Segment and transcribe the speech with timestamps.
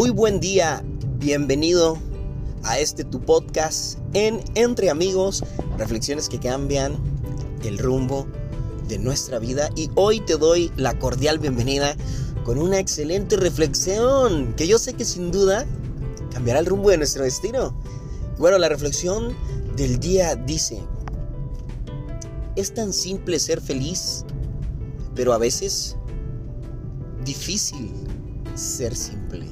[0.00, 0.82] Muy buen día,
[1.18, 1.98] bienvenido
[2.62, 5.44] a este tu podcast en Entre Amigos,
[5.76, 6.96] reflexiones que cambian
[7.64, 8.26] el rumbo
[8.88, 11.96] de nuestra vida y hoy te doy la cordial bienvenida
[12.44, 15.66] con una excelente reflexión que yo sé que sin duda
[16.32, 17.78] cambiará el rumbo de nuestro destino.
[18.38, 19.36] Bueno, la reflexión
[19.76, 20.80] del día dice,
[22.56, 24.24] es tan simple ser feliz,
[25.14, 25.98] pero a veces
[27.22, 27.92] difícil
[28.54, 29.46] ser simple.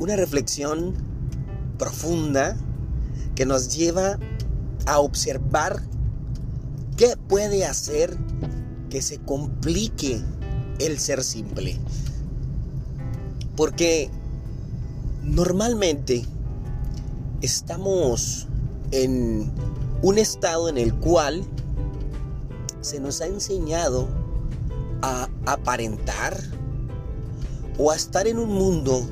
[0.00, 0.94] Una reflexión
[1.78, 2.56] profunda
[3.34, 4.18] que nos lleva
[4.86, 5.82] a observar
[6.96, 8.16] qué puede hacer
[8.88, 10.22] que se complique
[10.78, 11.78] el ser simple.
[13.56, 14.10] Porque
[15.22, 16.24] normalmente
[17.42, 18.48] estamos
[18.92, 19.52] en
[20.00, 21.44] un estado en el cual
[22.80, 24.08] se nos ha enseñado
[25.02, 26.42] a aparentar
[27.78, 29.06] o a estar en un mundo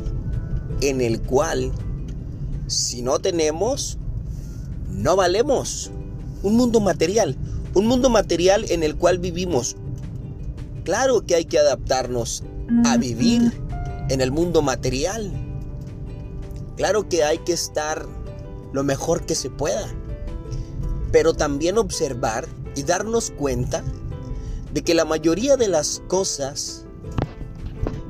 [0.80, 1.72] en el cual
[2.68, 3.98] si no tenemos,
[4.88, 5.90] no valemos.
[6.42, 7.36] Un mundo material,
[7.74, 9.76] un mundo material en el cual vivimos.
[10.84, 12.44] Claro que hay que adaptarnos
[12.84, 13.52] a vivir
[14.10, 15.32] en el mundo material.
[16.76, 18.06] Claro que hay que estar
[18.72, 19.88] lo mejor que se pueda.
[21.10, 23.82] Pero también observar y darnos cuenta
[24.72, 26.84] de que la mayoría de las cosas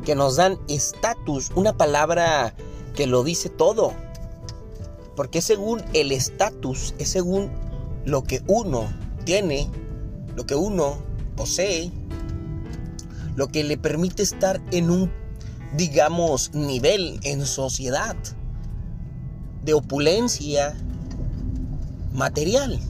[0.09, 2.55] que nos dan estatus, una palabra
[2.97, 3.93] que lo dice todo,
[5.15, 7.51] porque según el estatus, es según
[8.07, 8.89] lo que uno
[9.25, 9.69] tiene,
[10.35, 10.97] lo que uno
[11.37, 11.93] posee,
[13.37, 15.13] lo que le permite estar en un,
[15.77, 18.17] digamos, nivel en sociedad
[19.63, 20.75] de opulencia
[22.15, 22.81] material.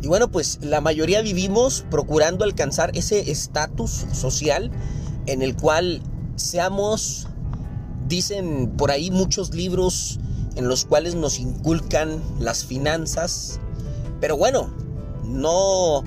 [0.00, 4.70] Y bueno, pues la mayoría vivimos procurando alcanzar ese estatus social
[5.26, 6.02] en el cual
[6.36, 7.28] seamos,
[8.08, 10.18] dicen por ahí muchos libros
[10.56, 13.60] en los cuales nos inculcan las finanzas,
[14.20, 14.70] pero bueno,
[15.24, 16.02] no,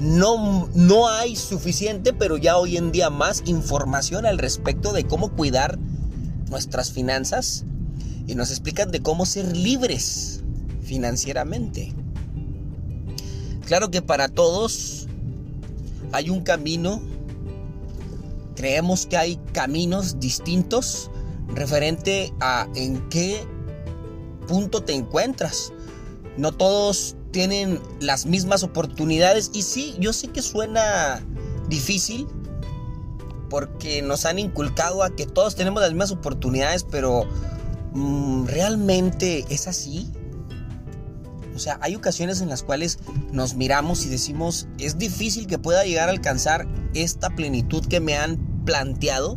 [0.00, 5.30] no, no hay suficiente, pero ya hoy en día más información al respecto de cómo
[5.32, 5.78] cuidar
[6.48, 7.64] nuestras finanzas
[8.26, 10.42] y nos explican de cómo ser libres
[10.82, 11.92] financieramente.
[13.66, 15.06] Claro que para todos
[16.12, 17.00] hay un camino,
[18.60, 21.10] creemos que hay caminos distintos
[21.48, 23.42] referente a en qué
[24.46, 25.72] punto te encuentras.
[26.36, 31.24] No todos tienen las mismas oportunidades y sí, yo sé que suena
[31.70, 32.26] difícil
[33.48, 37.24] porque nos han inculcado a que todos tenemos las mismas oportunidades, pero
[37.94, 40.12] mm, ¿realmente es así?
[41.54, 42.98] O sea, hay ocasiones en las cuales
[43.32, 48.16] nos miramos y decimos, es difícil que pueda llegar a alcanzar esta plenitud que me
[48.16, 49.36] han planteado.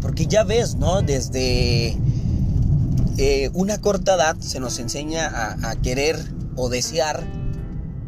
[0.00, 1.02] Porque ya ves, ¿no?
[1.02, 1.96] Desde
[3.16, 5.30] eh, una corta edad se nos enseña
[5.62, 6.18] a, querer
[6.56, 7.24] o desear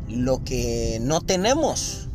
[0.09, 2.09] lo que no tenemos.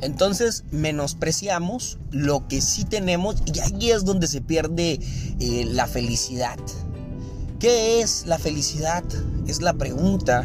[0.00, 5.00] Entonces menospreciamos lo que sí tenemos y ahí es donde se pierde
[5.40, 6.58] eh, la felicidad.
[7.58, 9.04] ¿Qué es la felicidad?
[9.46, 10.44] Es la pregunta.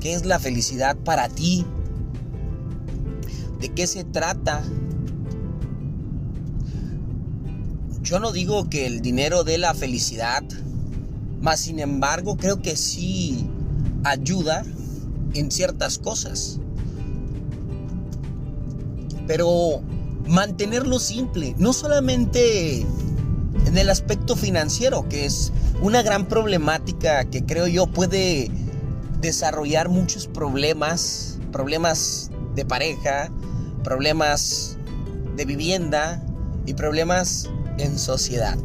[0.00, 1.64] ¿Qué es la felicidad para ti?
[3.60, 4.62] ¿De qué se trata?
[8.06, 10.44] Yo no digo que el dinero dé la felicidad,
[11.40, 13.50] mas sin embargo creo que sí
[14.04, 14.62] ayuda
[15.34, 16.60] en ciertas cosas.
[19.26, 19.82] Pero
[20.28, 22.82] mantenerlo simple, no solamente
[23.66, 25.52] en el aspecto financiero, que es
[25.82, 28.52] una gran problemática que creo yo puede
[29.20, 33.32] desarrollar muchos problemas, problemas de pareja,
[33.82, 34.78] problemas
[35.34, 36.24] de vivienda
[36.66, 38.58] y problemas en sociedad.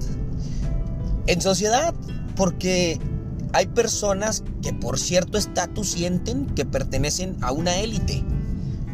[1.28, 1.94] En sociedad
[2.36, 3.00] porque
[3.54, 8.24] hay personas que por cierto estatus sienten que pertenecen a una élite.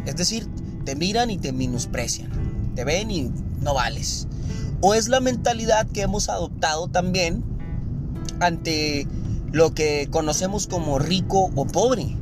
[0.05, 0.47] Es decir,
[0.85, 2.31] te miran y te menosprecian.
[2.75, 3.31] Te ven y
[3.61, 4.27] no vales.
[4.81, 7.43] O es la mentalidad que hemos adoptado también
[8.39, 9.07] ante
[9.51, 12.15] lo que conocemos como rico o pobre.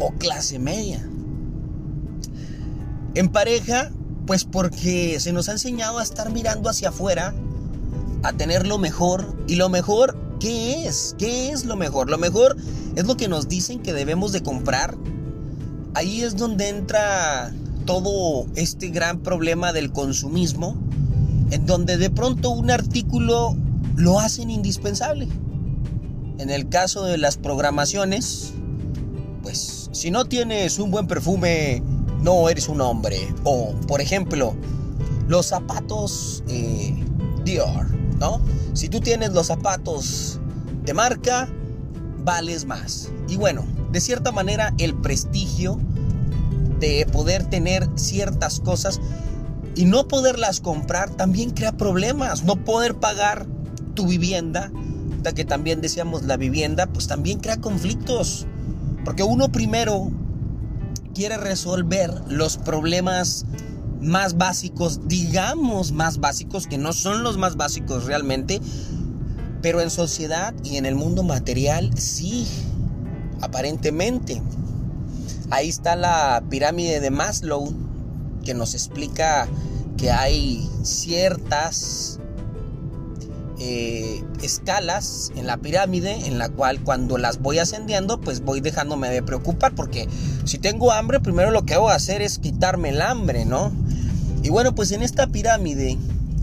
[0.00, 1.08] O clase media.
[3.14, 3.92] En pareja,
[4.26, 7.34] pues porque se nos ha enseñado a estar mirando hacia afuera,
[8.22, 9.36] a tener lo mejor.
[9.46, 11.14] Y lo mejor, ¿qué es?
[11.18, 12.10] ¿Qué es lo mejor?
[12.10, 12.56] Lo mejor
[12.96, 14.96] es lo que nos dicen que debemos de comprar.
[15.94, 17.52] Ahí es donde entra
[17.84, 20.76] todo este gran problema del consumismo,
[21.50, 23.56] en donde de pronto un artículo
[23.96, 25.28] lo hacen indispensable.
[26.38, 28.54] En el caso de las programaciones,
[29.42, 31.82] pues si no tienes un buen perfume,
[32.24, 33.32] no eres un hombre.
[33.44, 34.54] O, por ejemplo,
[35.28, 36.94] los zapatos eh,
[37.44, 37.86] Dior,
[38.18, 38.40] ¿no?
[38.72, 40.40] Si tú tienes los zapatos
[40.84, 41.48] de marca,
[42.24, 43.10] vales más.
[43.28, 45.78] Y bueno, de cierta manera el prestigio
[46.80, 49.00] de poder tener ciertas cosas
[49.76, 52.42] y no poderlas comprar también crea problemas.
[52.44, 53.46] No poder pagar
[53.94, 54.72] tu vivienda,
[55.34, 58.46] que también decíamos la vivienda, pues también crea conflictos.
[59.04, 60.10] Porque uno primero
[61.14, 63.46] quiere resolver los problemas
[64.00, 68.60] más básicos, digamos más básicos, que no son los más básicos realmente,
[69.62, 72.46] pero en sociedad y en el mundo material sí,
[73.40, 74.42] aparentemente.
[75.50, 77.72] Ahí está la pirámide de Maslow,
[78.44, 79.48] que nos explica
[79.96, 82.18] que hay ciertas
[83.66, 89.08] eh, escalas en la pirámide en la cual cuando las voy ascendiendo pues voy dejándome
[89.08, 90.06] de preocupar porque
[90.44, 93.72] si tengo hambre primero lo que hacer es quitarme el hambre, ¿no?
[94.42, 95.96] Y bueno pues en esta pirámide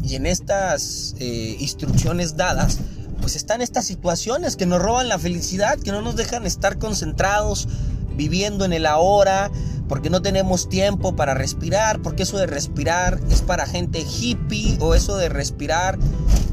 [0.03, 2.79] y en estas eh, instrucciones dadas
[3.21, 7.67] pues están estas situaciones que nos roban la felicidad, que no nos dejan estar concentrados,
[8.15, 9.51] viviendo en el ahora,
[9.87, 14.95] porque no tenemos tiempo para respirar, porque eso de respirar es para gente hippie o
[14.95, 15.99] eso de respirar,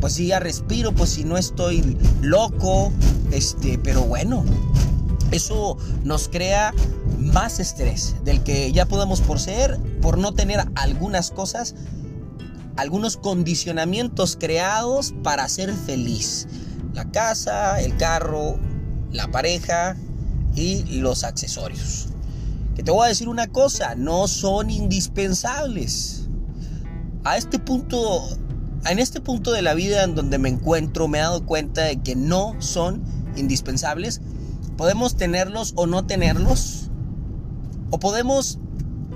[0.01, 2.93] pues si ya respiro, pues si no estoy loco,
[3.31, 4.45] este, pero bueno,
[5.31, 6.75] eso nos crea
[7.19, 11.75] más estrés del que ya podemos poseer por no tener algunas cosas,
[12.77, 16.49] algunos condicionamientos creados para ser feliz.
[16.95, 18.59] La casa, el carro,
[19.13, 19.97] la pareja
[20.59, 22.09] y los accesorios
[22.83, 26.27] te voy a decir una cosa, no son indispensables.
[27.25, 28.27] A este punto,
[28.87, 32.01] en este punto de la vida en donde me encuentro, me he dado cuenta de
[32.01, 33.03] que no son
[33.37, 34.21] indispensables.
[34.77, 36.91] Podemos tenerlos o no tenerlos.
[37.91, 38.59] O podemos,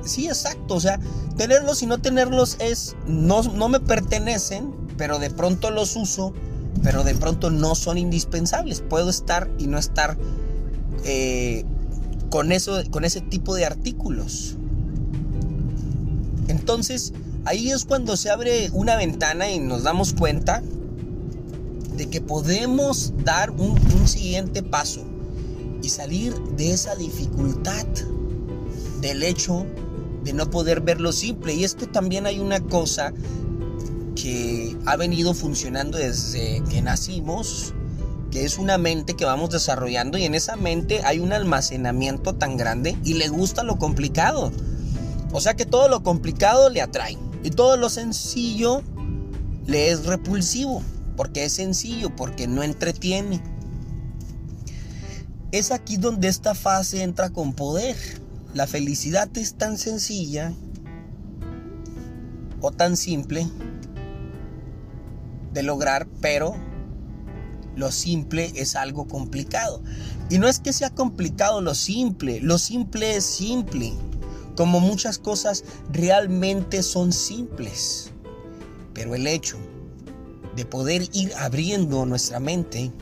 [0.04, 0.98] sí, exacto, o sea,
[1.36, 6.34] tenerlos y no tenerlos es, no, no me pertenecen, pero de pronto los uso,
[6.82, 8.82] pero de pronto no son indispensables.
[8.82, 10.18] Puedo estar y no estar
[11.04, 11.64] eh,
[12.30, 14.56] con, eso, con ese tipo de artículos.
[16.48, 17.12] Entonces,
[17.44, 20.62] ahí es cuando se abre una ventana y nos damos cuenta
[21.96, 25.04] de que podemos dar un, un siguiente paso
[25.82, 27.86] y salir de esa dificultad
[29.00, 29.66] del hecho
[30.24, 31.54] de no poder ver lo simple.
[31.54, 33.12] Y es que también hay una cosa
[34.14, 37.74] que ha venido funcionando desde que nacimos
[38.32, 42.56] que es una mente que vamos desarrollando y en esa mente hay un almacenamiento tan
[42.56, 44.50] grande y le gusta lo complicado.
[45.32, 48.82] O sea que todo lo complicado le atrae y todo lo sencillo
[49.66, 50.82] le es repulsivo,
[51.14, 53.42] porque es sencillo, porque no entretiene.
[55.52, 57.96] Es aquí donde esta fase entra con poder.
[58.54, 60.54] La felicidad es tan sencilla
[62.62, 63.46] o tan simple
[65.52, 66.71] de lograr, pero
[67.76, 69.82] lo simple es algo complicado.
[70.30, 73.92] Y no es que sea complicado lo simple, lo simple es simple.
[74.56, 78.10] Como muchas cosas realmente son simples.
[78.92, 79.58] Pero el hecho
[80.56, 82.92] de poder ir abriendo nuestra mente,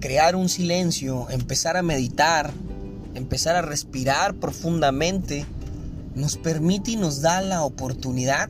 [0.00, 2.52] crear un silencio, empezar a meditar,
[3.14, 5.44] empezar a respirar profundamente,
[6.14, 8.48] nos permite y nos da la oportunidad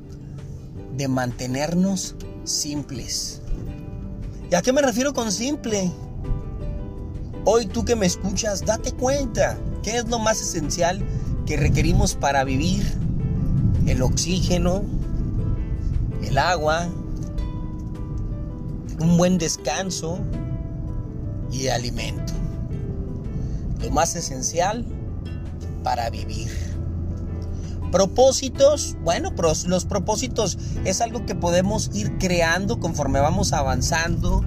[0.97, 3.41] de mantenernos simples.
[4.51, 5.91] ¿Y a qué me refiero con simple?
[7.45, 11.03] Hoy tú que me escuchas, date cuenta, ¿qué es lo más esencial
[11.47, 12.85] que requerimos para vivir?
[13.87, 14.83] El oxígeno,
[16.23, 16.89] el agua,
[19.01, 20.19] un buen descanso
[21.51, 22.33] y alimento.
[23.83, 24.85] Lo más esencial
[25.83, 26.70] para vivir.
[27.91, 29.33] Propósitos, bueno,
[29.67, 34.45] los propósitos es algo que podemos ir creando conforme vamos avanzando.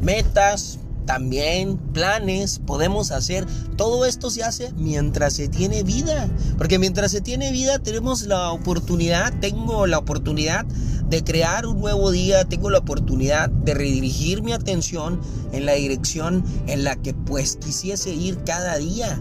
[0.00, 0.78] Metas,
[1.10, 3.44] también planes, podemos hacer.
[3.76, 6.28] Todo esto se hace mientras se tiene vida.
[6.56, 10.64] Porque mientras se tiene vida tenemos la oportunidad, tengo la oportunidad
[11.08, 16.44] de crear un nuevo día, tengo la oportunidad de redirigir mi atención en la dirección
[16.68, 19.18] en la que pues quisiese ir cada día.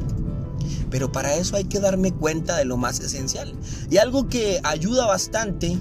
[0.89, 3.53] Pero para eso hay que darme cuenta de lo más esencial.
[3.89, 5.77] Y algo que ayuda bastante,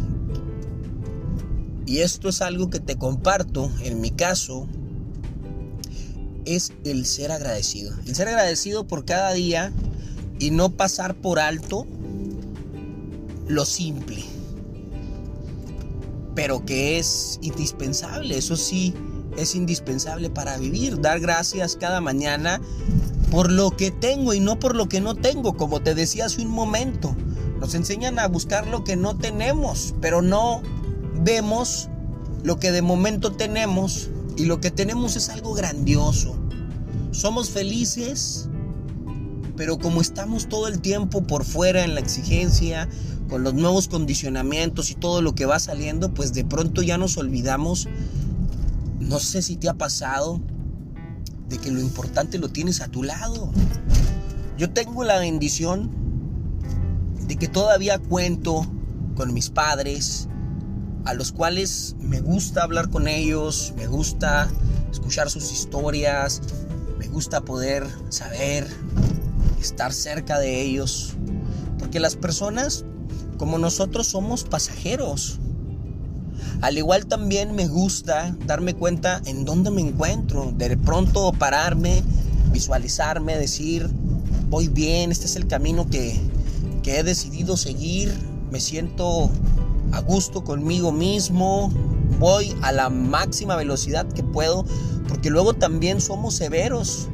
[1.86, 4.66] y esto es algo que te comparto, en mi caso,
[6.44, 7.94] es el ser agradecido.
[8.06, 9.72] El ser agradecido por cada día
[10.38, 11.86] y no pasar por alto
[13.46, 14.24] lo simple.
[16.34, 18.94] Pero que es indispensable, eso sí,
[19.36, 21.00] es indispensable para vivir.
[21.00, 22.60] Dar gracias cada mañana
[23.30, 26.42] por lo que tengo y no por lo que no tengo, como te decía hace
[26.42, 27.14] un momento.
[27.60, 30.62] Nos enseñan a buscar lo que no tenemos, pero no
[31.20, 31.88] vemos
[32.42, 36.36] lo que de momento tenemos y lo que tenemos es algo grandioso.
[37.10, 38.48] Somos felices,
[39.56, 42.88] pero como estamos todo el tiempo por fuera en la exigencia,
[43.28, 47.18] con los nuevos condicionamientos y todo lo que va saliendo, pues de pronto ya nos
[47.18, 47.88] olvidamos.
[49.00, 50.40] No sé si te ha pasado
[51.48, 53.50] de que lo importante lo tienes a tu lado.
[54.56, 55.90] Yo tengo la bendición
[57.26, 58.66] de que todavía cuento
[59.14, 60.28] con mis padres,
[61.04, 64.50] a los cuales me gusta hablar con ellos, me gusta
[64.90, 66.40] escuchar sus historias,
[66.98, 68.66] me gusta poder saber,
[69.60, 71.14] estar cerca de ellos,
[71.78, 72.84] porque las personas
[73.38, 75.38] como nosotros somos pasajeros.
[76.60, 82.02] Al igual también me gusta darme cuenta en dónde me encuentro, de pronto pararme,
[82.52, 83.88] visualizarme, decir,
[84.48, 86.18] voy bien, este es el camino que,
[86.82, 88.12] que he decidido seguir,
[88.50, 89.30] me siento
[89.92, 91.72] a gusto conmigo mismo,
[92.18, 94.64] voy a la máxima velocidad que puedo,
[95.06, 97.08] porque luego también somos severos.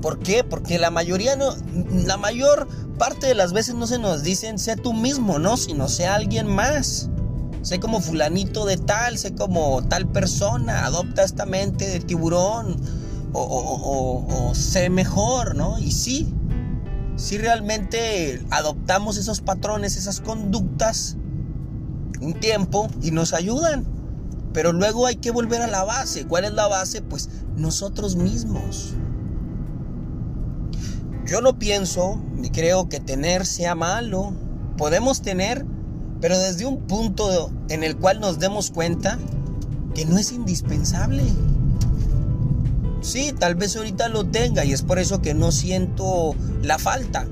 [0.00, 0.44] ¿Por qué?
[0.44, 1.54] Porque la mayoría no,
[2.06, 2.68] la mayor
[2.98, 5.56] parte de las veces no se nos dicen sé tú mismo, ¿no?
[5.56, 7.10] Sino sé alguien más.
[7.62, 12.76] Sé como fulanito de tal, sé como tal persona, adopta esta mente de tiburón
[13.32, 15.78] o, sé mejor, ¿no?
[15.78, 16.34] Y sí,
[17.16, 21.16] si realmente adoptamos esos patrones, esas conductas,
[22.20, 23.86] un tiempo y nos ayudan.
[24.52, 26.26] Pero luego hay que volver a la base.
[26.26, 27.02] ¿Cuál es la base?
[27.02, 28.94] Pues nosotros mismos.
[31.24, 34.32] Yo no pienso ni creo que tener sea malo.
[34.76, 35.64] Podemos tener,
[36.20, 39.18] pero desde un punto en el cual nos demos cuenta
[39.94, 41.24] que no es indispensable.
[43.00, 47.26] Sí, tal vez ahorita lo tenga y es por eso que no siento la falta.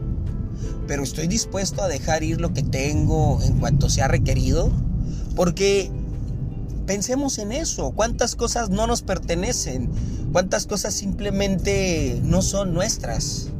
[0.87, 4.71] Pero estoy dispuesto a dejar ir lo que tengo en cuanto sea requerido.
[5.37, 5.91] Porque
[6.87, 7.91] pensemos en eso.
[7.91, 9.91] ¿Cuántas cosas no nos pertenecen?
[10.33, 13.51] ¿Cuántas cosas simplemente no son nuestras?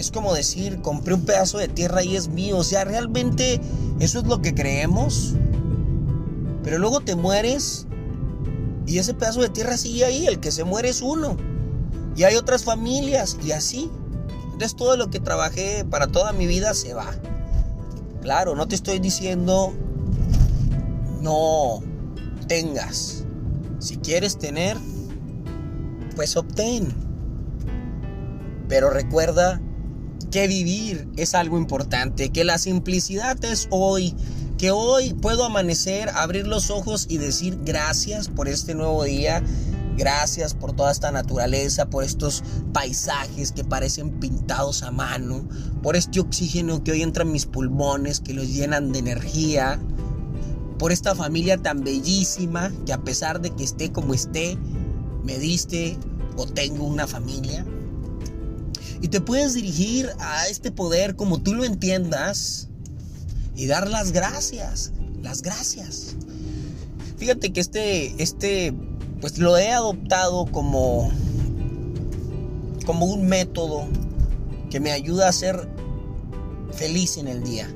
[0.00, 2.56] Es como decir, compré un pedazo de tierra y es mío.
[2.56, 3.60] O sea, realmente
[3.98, 5.34] eso es lo que creemos.
[6.64, 7.86] Pero luego te mueres
[8.86, 11.36] y ese pedazo de tierra sigue ahí, el que se muere es uno.
[12.16, 13.90] Y hay otras familias y así.
[14.44, 17.14] Entonces todo lo que trabajé para toda mi vida se va.
[18.22, 19.74] Claro, no te estoy diciendo
[21.20, 21.82] no
[22.48, 23.26] tengas.
[23.80, 24.78] Si quieres tener,
[26.16, 26.88] pues obtén.
[28.66, 29.60] Pero recuerda
[30.30, 34.14] que vivir es algo importante, que la simplicidad es hoy,
[34.58, 39.42] que hoy puedo amanecer, abrir los ojos y decir gracias por este nuevo día.
[39.96, 45.46] Gracias por toda esta naturaleza, por estos paisajes que parecen pintados a mano,
[45.82, 49.78] por este oxígeno que hoy entra en mis pulmones, que los llenan de energía,
[50.78, 54.56] por esta familia tan bellísima que a pesar de que esté como esté,
[55.22, 55.98] me diste
[56.36, 57.66] o tengo una familia.
[59.00, 62.68] Y te puedes dirigir a este poder como tú lo entiendas,
[63.60, 64.90] y dar las gracias,
[65.22, 66.16] las gracias.
[67.18, 68.72] Fíjate que este, este,
[69.20, 71.12] pues lo he adoptado como,
[72.86, 73.86] como un método
[74.70, 75.68] que me ayuda a ser
[76.72, 77.68] feliz en el día.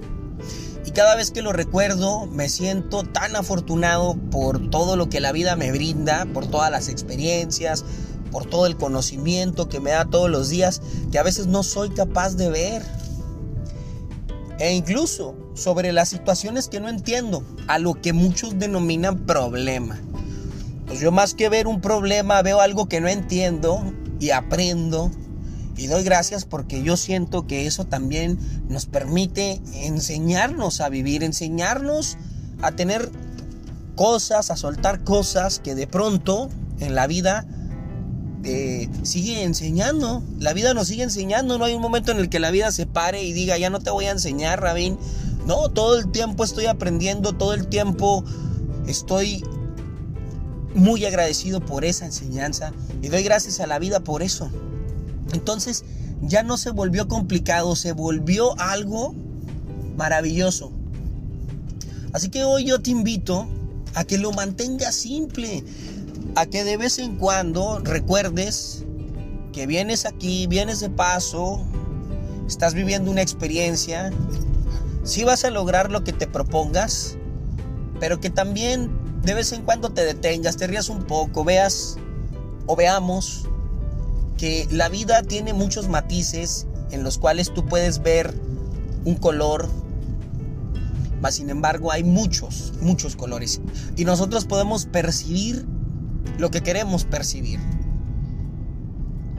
[0.87, 5.33] Y cada vez que lo recuerdo me siento tan afortunado por todo lo que la
[5.33, 7.85] vida me brinda, por todas las experiencias,
[8.35, 11.91] por todo el conocimiento que me da todos los días, que a veces no soy
[11.91, 12.83] capaz de ver.
[14.59, 20.01] E incluso sobre las situaciones que no entiendo, a lo que muchos denominan problema.
[20.85, 23.85] Pues yo más que ver un problema, veo algo que no entiendo
[24.19, 25.13] y aprendo
[25.77, 28.39] y doy gracias porque yo siento que eso también
[28.69, 32.17] nos permite enseñarnos a vivir, enseñarnos
[32.63, 33.13] a tener
[33.95, 36.49] cosas, a soltar cosas que de pronto
[36.81, 37.47] en la vida
[39.03, 40.23] sigue enseñando.
[40.39, 41.59] La vida nos sigue enseñando.
[41.59, 43.81] No hay un momento en el que la vida se pare y diga, ya no
[43.81, 44.99] te voy a enseñar, Rabín.
[45.47, 48.25] No, todo el tiempo estoy aprendiendo, todo el tiempo
[48.87, 49.45] estoy
[50.75, 54.51] muy agradecido por esa enseñanza y doy gracias a la vida por eso.
[55.33, 55.85] Entonces
[56.23, 59.15] ya no se volvió complicado, se volvió algo
[59.97, 60.73] maravilloso.
[62.13, 63.47] Así que hoy yo te invito
[63.95, 65.65] a que lo mantengas simple,
[66.35, 68.85] a que de vez en cuando recuerdes
[69.53, 71.65] que vienes aquí, vienes de paso,
[72.47, 74.13] estás viviendo una experiencia
[75.05, 77.17] si vas a lograr lo que te propongas,
[78.01, 78.91] pero que también
[79.23, 81.97] de vez en cuando te detengas, te rías un poco, veas
[82.67, 83.47] o veamos
[84.39, 88.35] que la vida tiene muchos matices en los cuales tú puedes ver
[89.05, 89.69] un color,
[91.21, 93.61] mas sin embargo hay muchos, muchos colores.
[93.97, 95.67] Y nosotros podemos percibir
[96.39, 97.61] lo que queremos percibir.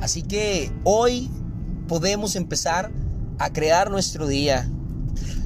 [0.02, 1.30] Así que hoy
[1.88, 2.92] podemos empezar
[3.40, 4.70] a crear nuestro día.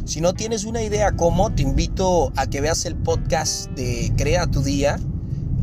[0.06, 4.48] Si no tienes una idea cómo, te invito a que veas el podcast de Crea
[4.48, 5.00] tu Día,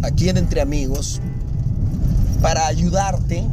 [0.02, 1.20] aquí en Entre Amigos,
[2.40, 3.44] para ayudarte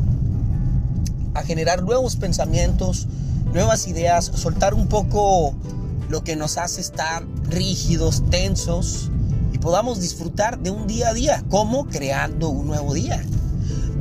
[1.33, 3.07] a generar nuevos pensamientos,
[3.53, 5.55] nuevas ideas, soltar un poco
[6.09, 9.09] lo que nos hace estar rígidos, tensos
[9.63, 13.23] podamos disfrutar de un día a día, como creando un nuevo día.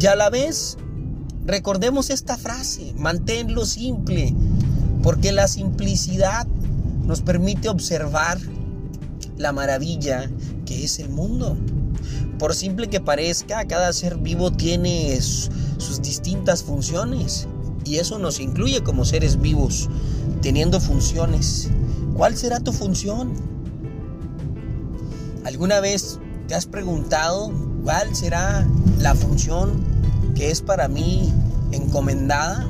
[0.00, 0.76] Y a la vez,
[1.46, 4.34] recordemos esta frase, manténlo simple,
[5.04, 6.48] porque la simplicidad
[7.06, 8.40] nos permite observar
[9.38, 10.28] la maravilla
[10.66, 11.56] que es el mundo.
[12.40, 17.46] Por simple que parezca, cada ser vivo tiene sus distintas funciones
[17.84, 19.88] y eso nos incluye como seres vivos,
[20.40, 21.70] teniendo funciones.
[22.16, 23.51] ¿Cuál será tu función?
[25.44, 26.18] ¿Alguna vez
[26.48, 27.52] te has preguntado
[27.84, 28.66] cuál será
[28.98, 29.84] la función
[30.34, 31.32] que es para mí
[31.72, 32.68] encomendada?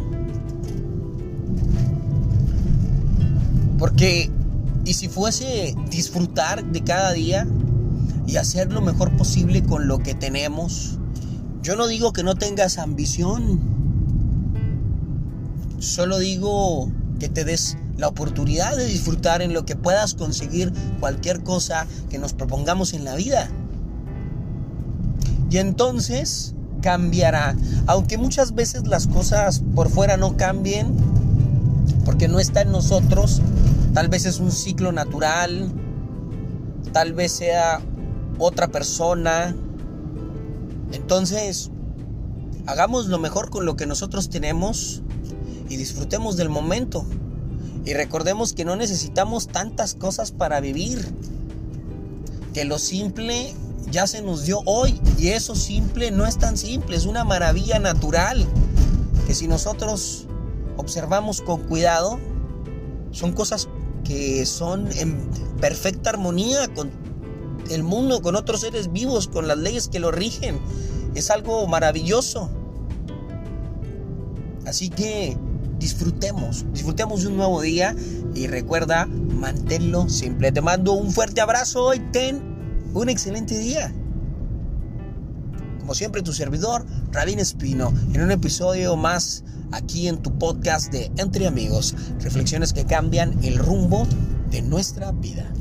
[3.79, 4.31] Porque,
[4.85, 7.47] ¿y si fuese disfrutar de cada día
[8.27, 10.99] y hacer lo mejor posible con lo que tenemos?
[11.63, 13.73] Yo no digo que no tengas ambición,
[15.83, 21.45] Solo digo que te des la oportunidad de disfrutar en lo que puedas conseguir cualquier
[21.45, 23.49] cosa que nos propongamos en la vida.
[25.49, 27.55] Y entonces cambiará.
[27.87, 30.97] Aunque muchas veces las cosas por fuera no cambien,
[32.05, 33.41] porque no está en nosotros,
[33.95, 35.71] tal vez es un ciclo natural,
[36.93, 37.81] tal vez sea
[38.37, 39.55] otra persona.
[40.91, 41.71] Entonces,
[42.67, 45.03] hagamos lo mejor con lo que nosotros tenemos
[45.69, 47.07] y disfrutemos del momento.
[47.85, 51.05] Y recordemos que no necesitamos tantas cosas para vivir.
[52.55, 53.55] Que lo simple
[53.91, 55.01] ya se nos dio hoy.
[55.19, 58.47] Y eso simple no es tan simple, es una maravilla natural.
[59.27, 60.27] Que si nosotros
[60.77, 62.19] observamos con cuidado,
[63.11, 63.69] son cosas
[64.05, 65.19] que son en
[65.61, 66.91] perfecta armonía con
[67.71, 70.61] el mundo, con otros seres vivos, con las leyes que lo rigen.
[71.15, 72.51] Es algo maravilloso.
[74.67, 75.37] Así que
[75.83, 77.97] disfrutemos, disfrutemos de un nuevo día
[78.37, 80.53] y recuerda, manténlo simple.
[80.53, 82.41] Te mando un fuerte abrazo y ten
[82.95, 83.93] un excelente día.
[85.81, 89.43] Como siempre, tu servidor, Rabín Espino, en un episodio más
[89.73, 94.07] aquí en tu podcast de Entre Amigos, reflexiones que cambian el rumbo
[94.53, 95.53] de nuestra vida.